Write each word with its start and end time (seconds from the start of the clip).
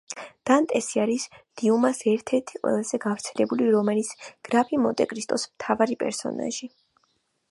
დანტესი 0.49 1.01
არის 1.01 1.25
დიუმას 1.61 1.99
ერთ-ერთი 2.13 2.61
ყველაზე 2.63 2.99
გავრცელებული 3.03 3.69
რომანის, 3.75 4.11
გრაფი 4.49 4.81
მონტე-კრისტოს 4.87 5.47
მთავარი 5.51 6.01
პერსონაჟი. 6.05 6.75